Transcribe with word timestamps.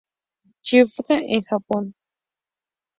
Clippers 0.65 1.21
en 1.27 1.43
Japón. 1.43 1.93